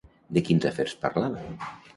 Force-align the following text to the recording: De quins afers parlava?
De 0.37 0.43
quins 0.47 0.65
afers 0.71 0.97
parlava? 1.05 1.47